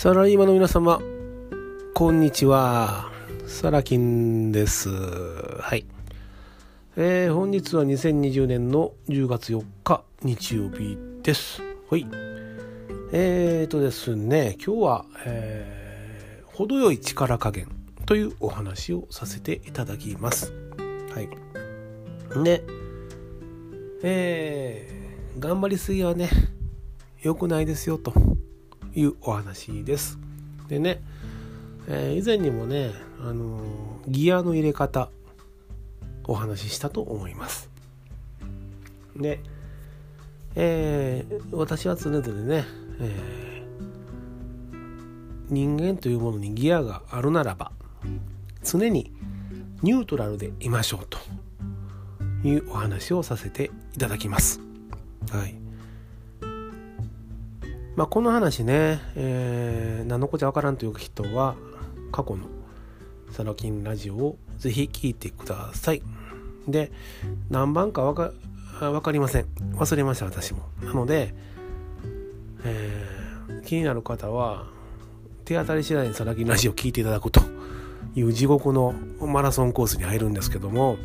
[0.00, 0.98] サラリーマンの皆様、
[1.92, 3.12] こんにちは。
[3.46, 4.88] サラキンです。
[4.88, 5.84] はい。
[6.96, 11.60] えー、本日は2020年の10月4日、日曜日です。
[11.90, 12.06] はい。
[13.12, 17.68] えーとですね、今日は、えー、程よい力加減
[18.06, 20.54] というお話をさせていただきます。
[21.12, 21.28] はい。
[22.42, 22.64] で、
[24.02, 26.30] えー、頑張りすぎはね、
[27.20, 28.14] 良くないですよと。
[28.94, 30.18] いうお話です。
[30.68, 31.00] でね、
[31.88, 35.10] えー、以前にもね、あのー、ギアの入れ方
[36.24, 37.70] お話ししたと思います。
[39.16, 39.40] で、
[40.54, 42.64] えー、私は常々ね、
[43.00, 43.40] え
[45.50, 47.72] 人間というものにギアがあるならば
[48.62, 49.12] 常に
[49.82, 51.18] ニュートラルでいましょうと
[52.46, 54.60] いうお話をさせていただきます。
[55.30, 55.59] はい。
[58.00, 61.54] まあ、この話ね、えー、何のこっちゃわからんという人は
[62.10, 62.46] 過去の
[63.30, 66.02] サラキンラジオをぜひ聞いてください。
[66.66, 66.92] で、
[67.50, 68.32] 何番かわか
[68.80, 69.44] 分かりません。
[69.74, 70.60] 忘れました、私も。
[70.82, 71.34] なので、
[72.64, 74.64] えー、気になる方は、
[75.44, 77.42] 手当たり次第にサラキンラジオを聞いていただくと
[78.14, 80.96] いう地獄のマラソンコースに入るんですけども、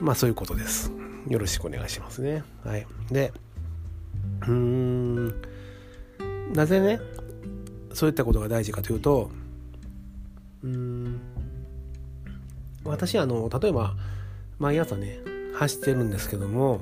[0.00, 0.92] まあそういうことです。
[1.26, 2.44] よろしくお願いしますね。
[2.62, 2.86] はい。
[3.10, 3.32] で、
[4.42, 5.53] うーん、
[6.52, 7.00] なぜね
[7.92, 9.30] そういったことが大事かというと
[10.62, 11.20] うん
[12.84, 13.94] 私あの例えば
[14.58, 15.18] 毎朝ね
[15.54, 16.80] 走ってるんですけども、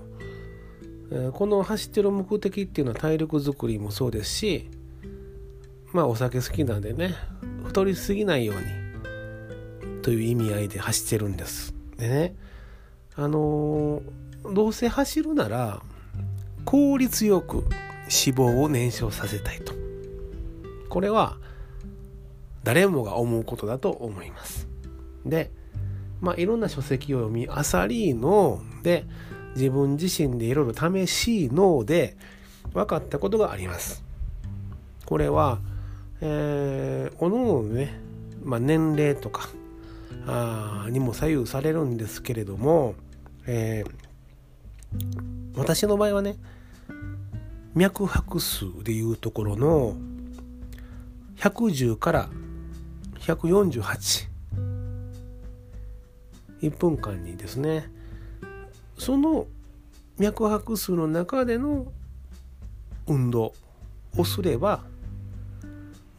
[1.34, 4.70] この走ってる目的っていうのは体力づくりもそうですし
[5.92, 7.14] まあお酒好きなんでね
[7.64, 8.62] 太りすぎないように
[10.02, 11.74] という意味合いで走ってるんです。
[11.96, 12.34] でね
[13.14, 14.02] あの、
[14.54, 15.82] どうせ走るなら
[16.64, 17.64] 効率よく
[18.12, 19.72] 脂肪を燃焼させたいと。
[20.88, 21.38] これは
[22.62, 24.68] 誰もが思うことだと思います。
[25.24, 25.50] で
[26.20, 29.04] まあいろんな書籍を読みあさりので
[29.56, 32.16] 自分自身でいろいろ試しので
[32.72, 34.04] 分かったことがあります。
[35.06, 35.60] これは
[36.24, 37.98] えー、おのおのね、
[38.44, 39.48] まあ、年齢とか
[40.26, 42.94] あにも左右されるんですけれども、
[43.44, 46.36] えー、私の場合はね
[47.74, 49.96] 脈拍数でいうところの
[51.36, 52.28] 110から
[53.20, 54.28] 148
[56.62, 57.90] 1分間にですね。
[58.96, 59.46] その
[60.18, 61.86] 脈拍数の中での
[63.08, 63.52] 運動
[64.16, 64.84] をすれば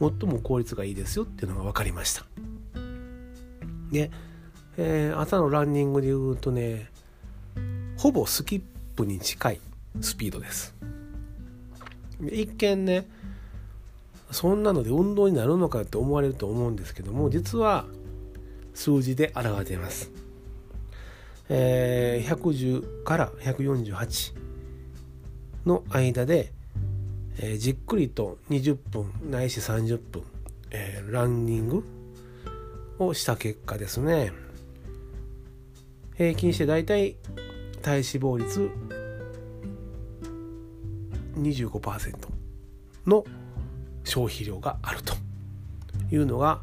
[0.00, 2.26] 最も効率がいいですよっていうのが分かりました。
[3.90, 4.10] で、
[4.76, 6.90] えー、朝のランニングでいうとね
[7.96, 8.62] ほぼスキッ
[8.96, 9.60] プに近い
[10.00, 10.73] スピードです。
[12.20, 13.08] 一見ね
[14.30, 17.86] そんなので運動になるのかって思われると思うんですけども実は
[18.74, 20.10] 数字で表れています、
[21.48, 24.34] えー、110から148
[25.66, 26.52] の間で、
[27.38, 30.22] えー、じっくりと20分ないし30分、
[30.70, 31.84] えー、ランニング
[32.98, 34.32] をした結果ですね。
[36.16, 37.16] 平均してだいたい
[37.82, 38.70] 体脂肪率
[41.38, 42.28] 25%
[43.06, 43.24] の
[44.04, 45.14] 消費量があると
[46.10, 46.60] いうのが、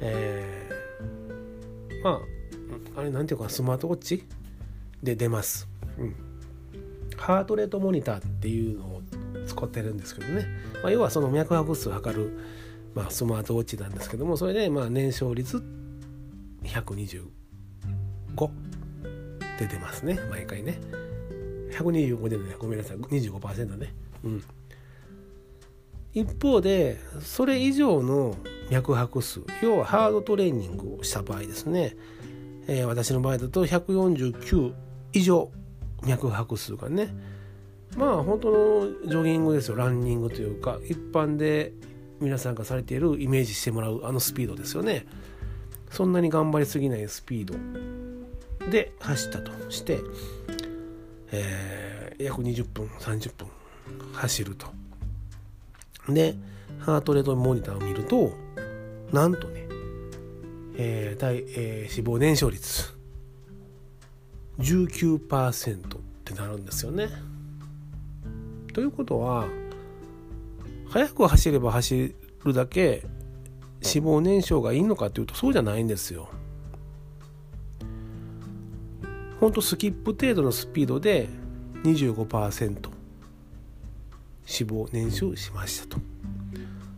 [0.00, 2.20] えー、ま
[2.96, 4.24] ああれなんていうかスマートウォッチ
[5.02, 5.68] で出ます、
[5.98, 6.14] うん、
[7.16, 9.02] ハートレートモニターっていうのを
[9.46, 10.46] 使ってるんですけどね、
[10.82, 12.38] まあ、要はその脈拍数を測る、
[12.94, 15.62] まあ、スマートウォッチなんですけどもそれでまあ燃焼率
[16.64, 17.24] 125
[19.58, 20.18] で出ますね。
[20.30, 20.78] 毎回ね。
[21.72, 22.56] 125でね。
[22.58, 22.96] ごめんなさい。
[22.98, 23.94] 25%ね。
[24.24, 24.44] うん。
[26.14, 28.36] 一方でそれ以上の
[28.70, 31.96] 脈拍数要はハードトレーニングをした場合ですね、
[32.66, 34.74] えー、私の場合だと149
[35.14, 35.50] 以上
[36.04, 37.14] 脈拍数がね。
[37.96, 39.76] まあ本当のジョギングですよ。
[39.76, 41.72] ランニングというか一般で
[42.20, 45.06] 皆さんがされているイメージしてもらうあのスピードですよね。
[45.90, 50.00] そんなに頑張りすぎないスピードで走ったとして、
[51.32, 53.48] えー、約20分30分
[54.12, 54.66] 走ると
[56.08, 56.34] で
[56.78, 58.32] ハートレートモニターを見ると
[59.12, 59.66] なんとね、
[60.76, 62.92] えー体えー、脂肪燃焼率
[64.58, 67.08] 19%ってなるんですよね。
[68.74, 69.46] ということは
[70.88, 72.14] 速く走れば走
[72.44, 73.02] るだけ
[73.82, 76.28] 脂肪燃焼がいいのかっていうとそうじゃないんですよ。
[79.42, 81.28] ほんとスキップ程度のスピードで
[81.82, 82.86] 25%脂
[84.46, 85.98] 肪燃焼しましたと。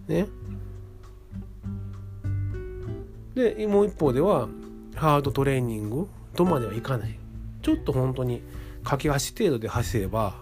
[0.08, 0.26] ね
[3.34, 4.50] でもう一方では
[4.94, 7.18] ハードトレーニングとまではいかない
[7.62, 8.42] ちょっと本当に
[8.82, 10.34] 駆け足程度で走れば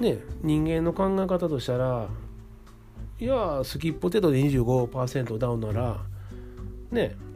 [0.00, 2.08] ね人間の考え方としたら
[3.20, 5.98] いやスキップ程度で25%ダウンなら
[6.90, 7.27] ね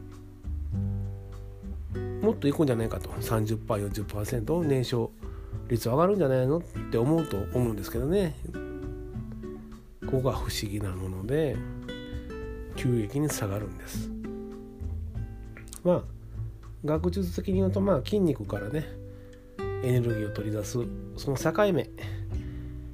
[2.23, 3.09] もっといくんじゃないかと。
[3.09, 5.11] 30%40% 燃焼
[5.67, 8.35] 率上がるんじゃないのって思うと思うんですけどね。
[10.05, 11.57] ここが不思議なもので
[12.75, 14.09] 急激に下がるんです。
[15.83, 16.03] まあ
[16.85, 18.85] 学術的に言うとまあ筋肉からね
[19.83, 20.79] エネルギーを取り出す
[21.17, 21.89] その境目、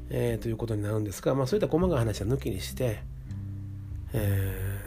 [0.10, 3.04] えー、ということになるんですが、まあ、そういった細かい話は抜きにして、
[4.14, 4.80] え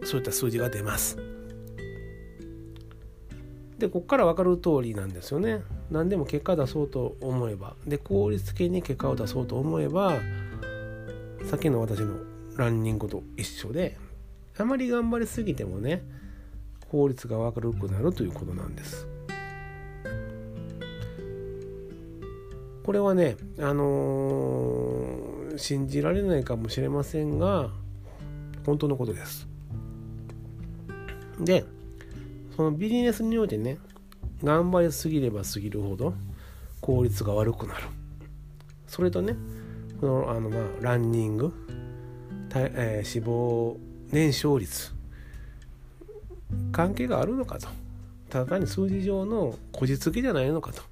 [0.00, 1.29] ー、そういった数字が出ます。
[3.80, 5.62] でここから分かる通りなんですよね。
[5.90, 10.18] 何でも結果出そうと思えばで効率的に結果を出そうと思えば
[11.44, 12.14] さっきの私の
[12.56, 13.98] ランニングと一緒で
[14.58, 16.02] あまり頑張りすぎてもね
[16.90, 19.08] 効率が悪くなるということなんです。
[22.84, 27.70] これはね、あのー、信じられないかもしれませんが
[28.66, 29.48] 本当のことです。
[31.38, 31.64] で
[32.56, 33.78] そのビジネスにおいてね
[34.42, 36.14] 頑張りすぎればすぎるほど
[36.80, 37.84] 効率が悪くなる。
[38.86, 39.36] それとね
[40.00, 41.52] このあの、まあ、ランニング、
[42.54, 43.76] えー、脂肪
[44.12, 44.92] 燃焼率
[46.72, 47.68] 関係があるのかと。
[48.28, 50.82] ただ単に数字上のこじつけじゃないのかと。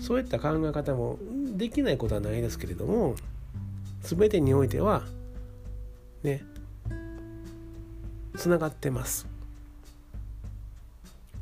[0.00, 1.18] そういった考え方も
[1.56, 3.14] できないことはないですけれども
[4.02, 5.02] 全てにおいては
[6.22, 6.44] ね
[8.36, 9.26] つながってます。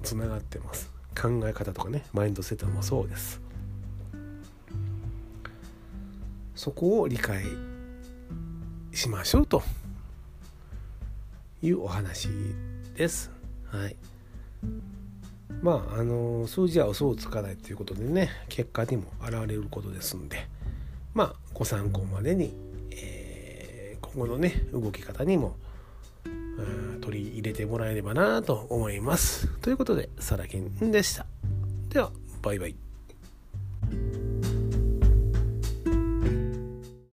[0.02, 0.90] つながってます。
[1.20, 3.40] 考え方とかねマインドセットもそうです。
[6.54, 7.44] そこを理解
[8.92, 9.62] しましょうと
[11.62, 12.28] いうお話
[12.94, 13.30] です。
[13.66, 13.96] はい。
[15.62, 20.46] まああの数字は嘘をつかないということでね結果にも現れることですんで。
[21.14, 22.54] まあご参考までに、
[22.90, 25.56] えー、今後のね動き方にも
[27.02, 29.48] 取り入れてもらえればなと思います。
[29.60, 31.26] ということで、サラキンでした。
[31.90, 32.81] では、バイバイ。